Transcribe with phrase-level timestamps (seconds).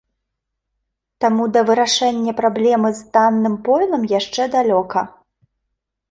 [1.25, 4.99] Таму да вырашэння праблемы з танным пойлам яшчэ далёка.